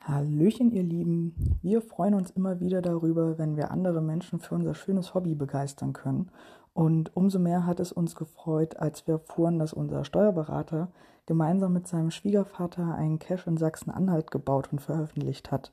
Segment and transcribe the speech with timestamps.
[0.00, 1.58] Hallöchen, ihr Lieben.
[1.62, 5.94] Wir freuen uns immer wieder darüber, wenn wir andere Menschen für unser schönes Hobby begeistern
[5.94, 6.30] können.
[6.74, 10.88] Und umso mehr hat es uns gefreut, als wir erfuhren, dass unser Steuerberater
[11.24, 15.72] gemeinsam mit seinem Schwiegervater einen Cache in Sachsen-Anhalt gebaut und veröffentlicht hat.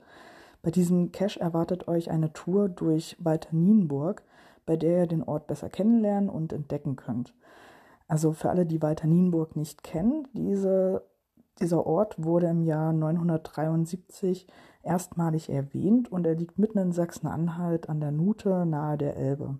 [0.62, 4.24] Bei diesem Cache erwartet euch eine Tour durch Walter Nienburg,
[4.66, 7.34] bei der ihr den Ort besser kennenlernen und entdecken könnt.
[8.08, 11.04] Also für alle, die Walter Nienburg nicht kennen, diese
[11.60, 14.48] dieser Ort wurde im Jahr 973
[14.82, 19.60] erstmalig erwähnt und er liegt mitten in Sachsen-Anhalt an der Nute nahe der Elbe.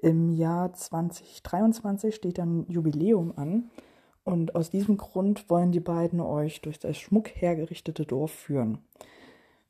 [0.00, 3.70] Im Jahr 2023 steht ein Jubiläum an
[4.22, 8.78] und aus diesem Grund wollen die beiden euch durch das Schmuck hergerichtete Dorf führen.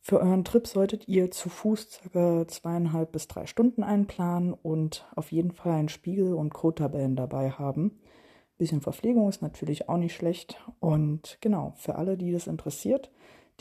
[0.07, 2.47] Für euren Trip solltet ihr zu Fuß ca.
[2.47, 7.97] zweieinhalb bis drei Stunden einplanen und auf jeden Fall einen Spiegel und Codetabellen dabei haben.
[8.59, 10.61] Bisschen Verpflegung ist natürlich auch nicht schlecht.
[10.79, 13.09] Und genau, für alle, die das interessiert,